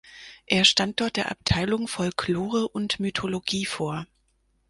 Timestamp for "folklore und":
1.87-2.99